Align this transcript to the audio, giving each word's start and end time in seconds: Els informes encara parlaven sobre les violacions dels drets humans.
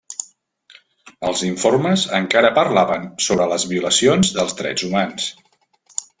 Els 1.31 1.43
informes 1.47 2.05
encara 2.21 2.51
parlaven 2.57 3.05
sobre 3.27 3.47
les 3.53 3.67
violacions 3.75 4.33
dels 4.39 4.59
drets 4.63 4.89
humans. 4.89 5.31